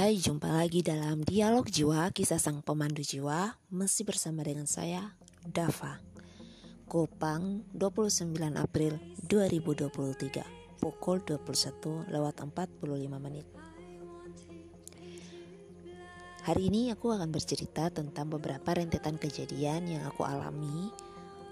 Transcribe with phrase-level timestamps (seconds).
[0.00, 5.12] Hai, jumpa lagi dalam Dialog Jiwa, kisah sang pemandu jiwa, masih bersama dengan saya,
[5.44, 6.00] Dava.
[6.88, 8.96] Kupang, 29 April
[9.28, 12.80] 2023, pukul 21 lewat 45
[13.20, 13.44] menit.
[16.48, 20.88] Hari ini aku akan bercerita tentang beberapa rentetan kejadian yang aku alami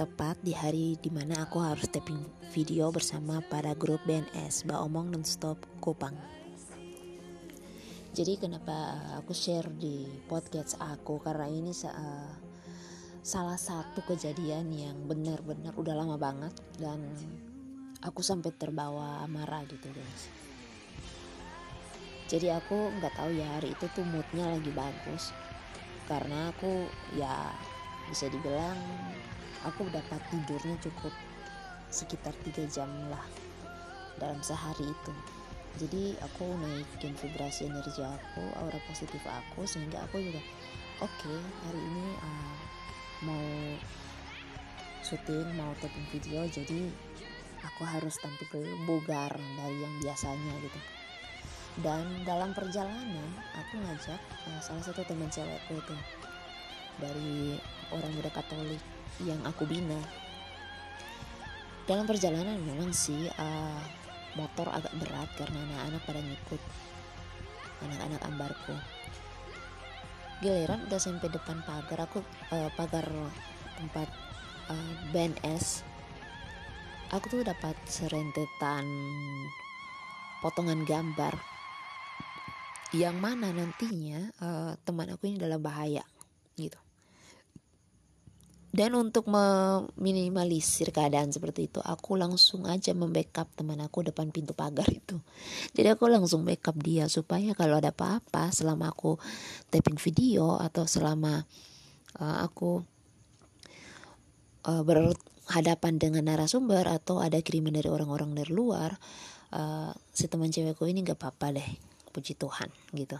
[0.00, 2.24] tepat di hari di mana aku harus taping
[2.56, 6.39] video bersama pada grup BNS Baomong Nonstop Kupang.
[8.10, 11.22] Jadi kenapa aku share di podcast aku?
[11.22, 12.34] Karena ini uh,
[13.22, 16.50] salah satu kejadian yang benar-benar udah lama banget
[16.82, 16.98] dan
[18.02, 20.26] aku sampai terbawa marah gitu guys.
[22.26, 25.30] Jadi aku nggak tahu ya hari itu tuh moodnya lagi bagus.
[26.10, 27.54] Karena aku ya
[28.10, 28.78] bisa dibilang
[29.62, 31.14] aku dapat tidurnya cukup
[31.94, 33.22] sekitar tiga jam lah
[34.18, 35.14] dalam sehari itu
[35.78, 40.42] jadi aku naikin vibrasi energi aku aura positif aku sehingga aku juga
[41.04, 42.56] oke okay, hari ini uh,
[43.22, 43.48] mau
[45.06, 46.90] syuting mau taping video jadi
[47.64, 50.80] aku harus tampil bugar dari yang biasanya gitu.
[51.80, 55.96] Dan dalam perjalanan aku ngajak uh, salah satu teman cewekku itu
[57.00, 57.56] dari
[57.94, 58.82] orang muda Katolik
[59.24, 59.96] yang aku bina.
[61.88, 63.82] Dalam perjalanan memang sih uh,
[64.34, 66.62] motor agak berat karena anak-anak pada ngikut
[67.80, 68.74] anak-anak ambarku.
[70.40, 72.20] Giliran udah sampai depan pagar aku
[72.52, 73.06] uh, pagar
[73.76, 74.08] tempat
[74.68, 75.84] uh, eh, BNS
[77.10, 78.86] aku tuh dapat serentetan
[80.40, 81.34] potongan gambar.
[82.90, 86.02] Yang mana nantinya uh, teman aku ini dalam bahaya
[86.58, 86.89] gitu
[88.70, 94.86] dan untuk meminimalisir keadaan seperti itu, aku langsung aja membackup teman aku depan pintu pagar
[94.86, 95.18] itu.
[95.74, 99.18] Jadi aku langsung backup dia supaya kalau ada apa-apa selama aku
[99.74, 101.42] taping video atau selama
[102.22, 102.86] uh, aku
[104.70, 108.94] uh, berhadapan dengan narasumber atau ada kiriman dari orang-orang dari luar,
[109.50, 111.70] uh, si teman cewekku ini gak apa-apa deh,
[112.14, 113.18] puji Tuhan gitu.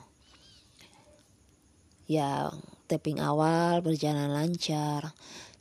[2.11, 2.51] Ya
[2.91, 5.15] tapping awal berjalan lancar.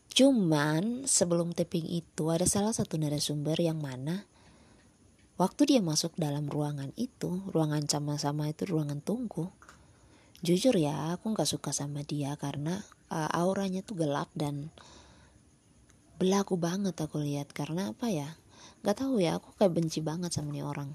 [0.09, 4.25] Cuman sebelum tapping itu ada salah satu narasumber yang mana
[5.37, 9.53] waktu dia masuk dalam ruangan itu, ruangan sama-sama itu ruangan tunggu.
[10.41, 12.81] Jujur ya, aku nggak suka sama dia karena
[13.13, 14.73] uh, auranya tuh gelap dan
[16.17, 18.41] belaku banget aku lihat karena apa ya?
[18.81, 20.89] Gak tahu ya, aku kayak benci banget sama nih orang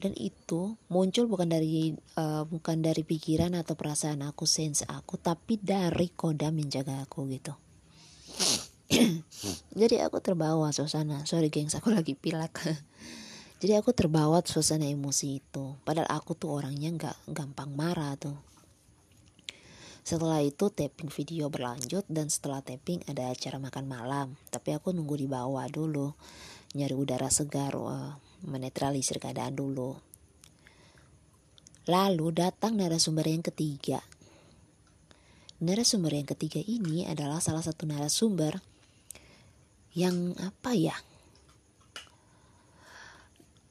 [0.00, 5.60] dan itu muncul bukan dari uh, bukan dari pikiran atau perasaan aku sense aku tapi
[5.60, 7.52] dari kodam menjaga aku gitu.
[9.80, 11.28] Jadi aku terbawa suasana.
[11.28, 12.56] Sorry gengs aku lagi pilek.
[13.60, 15.76] Jadi aku terbawa suasana emosi itu.
[15.84, 18.40] Padahal aku tuh orangnya nggak gampang marah tuh.
[20.00, 24.26] Setelah itu tapping video berlanjut dan setelah tapping ada acara makan malam.
[24.48, 26.16] Tapi aku nunggu di bawah dulu.
[26.72, 29.96] Nyari udara segar wah menetralisir keadaan dulu.
[31.88, 34.00] Lalu datang narasumber yang ketiga.
[35.60, 38.60] Narasumber yang ketiga ini adalah salah satu narasumber
[39.92, 40.96] yang apa ya?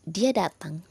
[0.03, 0.81] Dia datang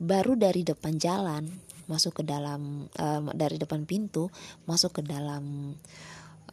[0.00, 1.44] baru dari depan jalan
[1.84, 4.32] masuk ke dalam uh, dari depan pintu
[4.64, 5.74] masuk ke dalam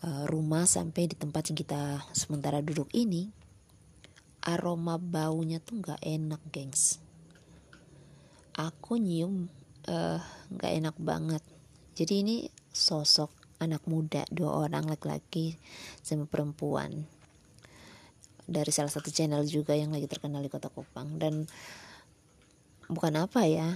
[0.04, 3.30] uh, rumah sampai di tempat yang kita sementara duduk ini
[4.48, 7.04] aroma baunya tuh nggak enak gengs.
[8.56, 9.52] Aku nyium
[9.92, 10.24] uh,
[10.56, 11.44] nggak enak banget.
[12.00, 12.36] Jadi ini
[12.72, 13.28] sosok
[13.60, 15.60] anak muda dua orang laki-laki
[16.00, 17.04] sama perempuan.
[18.48, 21.20] Dari salah satu channel juga yang lagi terkenal di kota Kupang.
[21.20, 21.44] Dan
[22.88, 23.76] bukan apa ya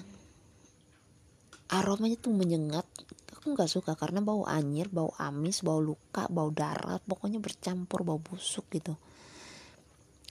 [1.68, 2.88] aromanya tuh menyengat.
[3.36, 8.22] Aku nggak suka karena bau anyir bau amis bau luka bau darah pokoknya bercampur bau
[8.22, 8.96] busuk gitu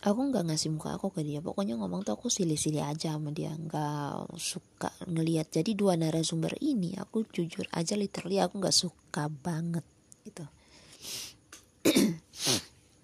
[0.00, 1.44] aku nggak ngasih muka aku ke dia.
[1.44, 3.52] Pokoknya ngomong tuh aku silih-silih aja sama dia.
[3.52, 5.52] Nggak suka ngelihat.
[5.52, 9.85] Jadi dua narasumber ini aku jujur aja literally aku nggak suka banget
[10.25, 10.44] gitu.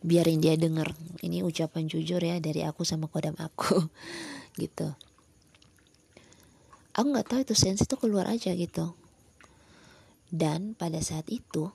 [0.09, 0.97] Biarin dia denger.
[1.21, 3.77] Ini ucapan jujur ya dari aku sama kodam aku
[4.63, 4.97] gitu.
[6.97, 8.97] Aku nggak tahu itu sensi itu keluar aja gitu.
[10.33, 11.69] Dan pada saat itu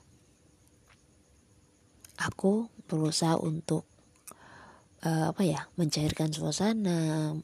[2.18, 3.86] aku berusaha untuk
[5.06, 7.34] uh, apa ya mencairkan suasana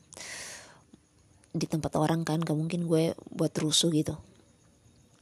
[1.53, 4.15] di tempat orang kan gak mungkin gue buat rusuh gitu.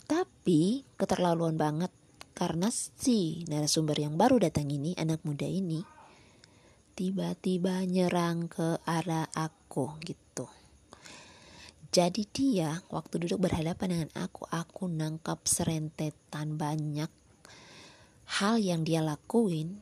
[0.06, 1.90] Tapi keterlaluan banget
[2.36, 5.80] karena si narasumber yang baru datang ini anak muda ini
[6.96, 10.48] tiba-tiba nyerang ke arah aku gitu.
[11.92, 17.08] Jadi dia waktu duduk berhadapan dengan aku aku nangkap serentetan banyak
[18.36, 19.80] hal yang dia lakuin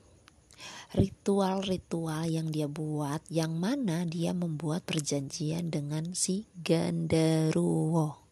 [0.94, 8.22] ritual-ritual yang dia buat yang mana dia membuat perjanjian dengan si genderuwo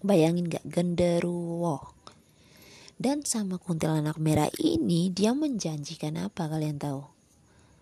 [0.00, 1.92] bayangin gak genderuwo
[3.02, 7.02] dan sama kuntilanak merah ini dia menjanjikan apa kalian tahu?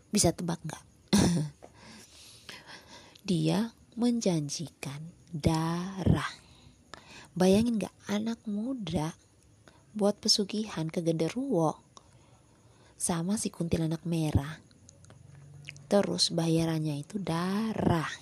[0.09, 0.85] Bisa tebak nggak?
[3.29, 6.33] dia menjanjikan darah.
[7.37, 9.13] Bayangin nggak anak muda
[9.93, 11.77] buat pesugihan ke genderuwo
[13.00, 14.61] sama si kuntilanak merah.
[15.88, 18.12] Terus bayarannya itu darah.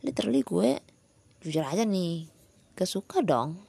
[0.00, 0.80] Literally gue
[1.44, 2.24] jujur aja nih,
[2.72, 3.60] kesuka dong.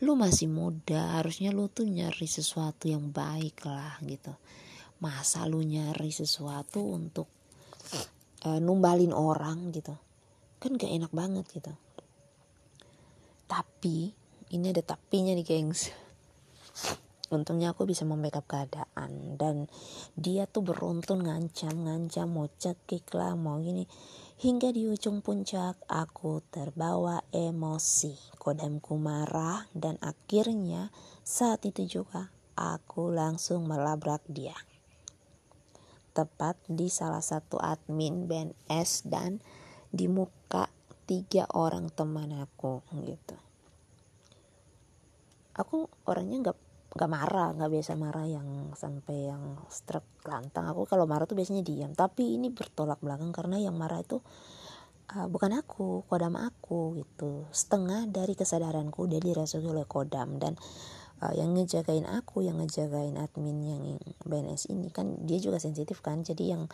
[0.00, 4.32] Lu masih muda harusnya lu tuh nyari sesuatu yang baik lah gitu.
[5.04, 7.28] Masa lu nyari sesuatu untuk
[8.48, 9.92] uh, numbalin orang gitu.
[10.56, 11.70] Kan gak enak banget gitu.
[13.44, 14.16] Tapi
[14.56, 15.92] ini ada tapinya nih gengs
[17.28, 19.68] untungnya aku bisa membackup keadaan dan
[20.16, 23.84] dia tuh beruntun ngancam-ngancam mau cekik lah mau gini
[24.38, 28.38] Hingga di ujung puncak aku terbawa emosi.
[28.38, 30.94] Kodamku marah dan akhirnya
[31.26, 34.54] saat itu juga aku langsung melabrak dia.
[36.14, 39.42] Tepat di salah satu admin BNS dan
[39.90, 40.70] di muka
[41.10, 43.34] tiga orang teman aku gitu.
[45.58, 46.58] Aku orangnya nggak
[46.98, 50.66] nggak marah nggak biasa marah yang sampai yang struk lantang.
[50.66, 51.94] Aku kalau marah tuh biasanya diam.
[51.94, 54.18] Tapi ini bertolak belakang karena yang marah itu
[55.14, 57.46] uh, bukan aku kodam aku gitu.
[57.54, 60.42] Setengah dari kesadaranku udah dirasuki oleh kodam.
[60.42, 60.58] Dan
[61.22, 63.84] uh, yang ngejagain aku yang ngejagain admin yang
[64.26, 66.26] BNS ini kan dia juga sensitif kan.
[66.26, 66.66] Jadi yang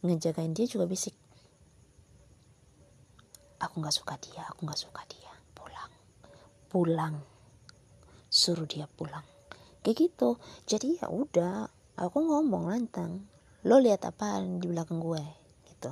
[0.00, 1.12] ngejagain dia juga bisik.
[3.60, 5.32] Aku nggak suka dia aku nggak suka dia.
[5.52, 5.92] Pulang.
[6.72, 7.14] Pulang.
[8.32, 9.35] Suruh dia pulang
[9.86, 10.42] kayak gitu.
[10.66, 13.22] Jadi ya udah aku ngomong lantang
[13.62, 15.22] lo lihat apa di belakang gue?
[15.70, 15.90] Gitu.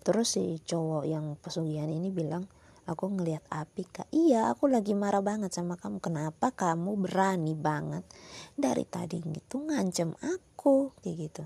[0.00, 2.48] Terus si cowok yang pesugihan ini bilang
[2.88, 4.08] aku ngelihat api kak.
[4.08, 6.00] Iya aku lagi marah banget sama kamu.
[6.00, 8.08] Kenapa kamu berani banget?
[8.56, 11.44] Dari tadi gitu ngancem aku kayak gitu.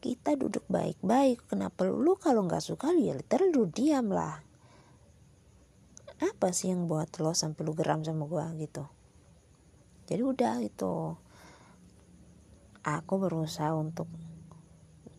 [0.00, 1.44] Kita duduk baik-baik.
[1.44, 4.40] Kenapa lu kalau nggak suka ya literal lu diam lah.
[6.24, 9.01] Apa sih yang buat lo sampai lu geram sama gua gitu
[10.12, 11.16] jadi udah itu
[12.84, 14.04] aku berusaha untuk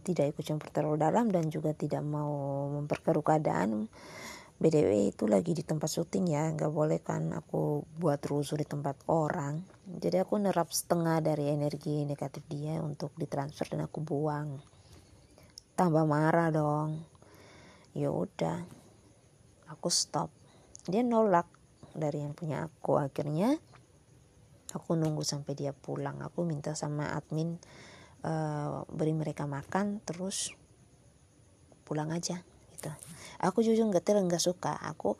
[0.05, 3.89] tidak ikut campur terlalu dalam dan juga tidak mau memperkeruh keadaan.
[4.61, 9.01] BDW itu lagi di tempat syuting ya nggak boleh kan aku buat rusuh di tempat
[9.09, 9.65] orang.
[9.97, 14.61] Jadi aku nerap setengah dari energi negatif dia untuk ditransfer dan aku buang.
[15.73, 17.01] Tambah marah dong.
[17.97, 18.61] Ya udah
[19.73, 20.29] aku stop.
[20.85, 21.49] Dia nolak
[21.97, 23.01] dari yang punya aku.
[23.01, 23.57] Akhirnya
[24.73, 26.19] aku nunggu sampai dia pulang.
[26.25, 27.61] Aku minta sama admin
[28.25, 30.51] uh, beri mereka makan terus
[31.85, 32.41] pulang aja
[32.75, 32.91] gitu.
[33.39, 34.75] Aku jujur nggak nggak suka.
[34.89, 35.15] Aku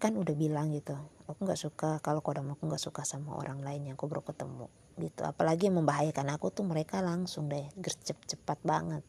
[0.00, 3.90] kan udah bilang gitu aku nggak suka kalau kodam aku nggak suka sama orang lain
[3.90, 5.26] yang aku baru ketemu gitu.
[5.26, 9.02] Apalagi yang membahayakan aku tuh mereka langsung deh gercep cepat banget.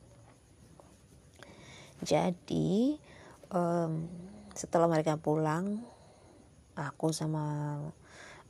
[2.02, 2.98] Jadi
[3.54, 4.06] um,
[4.54, 5.82] setelah mereka pulang
[6.78, 7.78] aku sama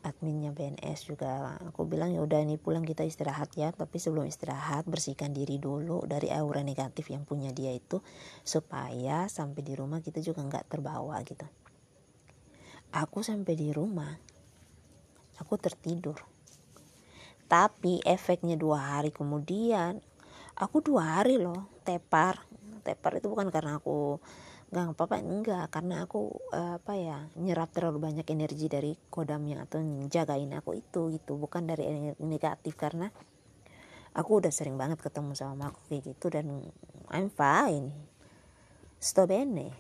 [0.06, 1.58] adminnya BNS juga.
[1.72, 3.74] Aku bilang ya udah ini pulang kita istirahat ya.
[3.74, 8.02] Tapi sebelum istirahat bersihkan diri dulu dari aura negatif yang punya dia itu
[8.46, 11.46] supaya sampai di rumah kita juga nggak terbawa gitu.
[12.94, 14.14] Aku sampai di rumah
[15.38, 16.18] aku tertidur.
[17.48, 20.04] Tapi efeknya dua hari kemudian
[20.58, 22.44] aku dua hari loh tepar.
[22.84, 24.20] Tepar itu bukan karena aku
[24.68, 25.66] nggak apa-apa enggak.
[25.72, 29.80] Karena aku uh, apa ya nyerap terlalu banyak energi dari kodamnya atau
[30.12, 31.40] jagain aku itu gitu.
[31.40, 33.08] Bukan dari energi negatif karena
[34.18, 36.68] aku udah sering banget ketemu sama aku kayak gitu dan
[37.08, 37.96] I'm fine.
[39.00, 39.72] Sto bene.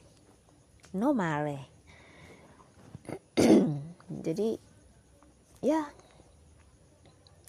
[0.96, 1.68] No male.
[4.26, 4.56] Jadi
[5.60, 5.84] ya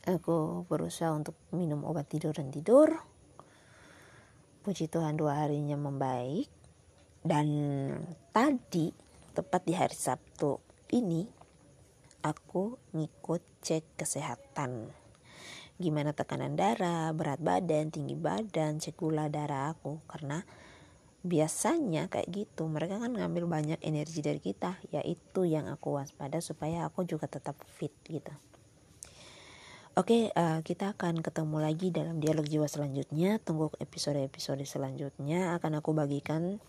[0.09, 2.99] aku berusaha untuk minum obat tidur dan tidur.
[4.66, 6.58] Puji Tuhan dua harinya membaik
[7.23, 7.47] dan
[8.31, 8.95] tadi
[9.35, 10.59] tepat di hari Sabtu
[10.95, 11.27] ini
[12.23, 14.91] aku ngikut cek kesehatan.
[15.79, 20.03] Gimana tekanan darah, berat badan, tinggi badan, cek gula darah aku.
[20.11, 20.43] Karena
[21.23, 26.87] biasanya kayak gitu mereka kan ngambil banyak energi dari kita yaitu yang aku waspada supaya
[26.87, 28.31] aku juga tetap fit gitu.
[29.99, 33.43] Oke, uh, kita akan ketemu lagi dalam dialog jiwa selanjutnya.
[33.43, 36.63] Tunggu episode-episode selanjutnya akan aku bagikan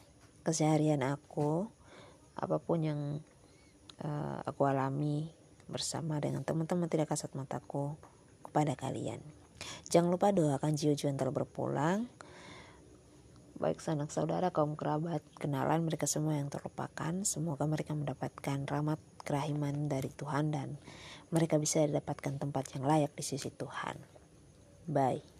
[0.49, 1.69] keseharian aku,
[2.33, 3.01] apa pun yang
[4.01, 5.29] uh, aku alami
[5.69, 7.93] bersama dengan teman-teman tidak kasat mataku
[8.41, 9.21] kepada kalian.
[9.93, 12.09] Jangan lupa doakan Jiwa Juantel berpulang.
[13.59, 17.11] Baik sanak saudara, kaum kerabat, kenalan mereka semua yang terlupakan.
[17.27, 20.79] Semoga mereka mendapatkan rahmat kerahiman dari Tuhan dan
[21.29, 23.99] mereka bisa dapatkan tempat yang layak di sisi Tuhan.
[24.87, 25.38] Bye.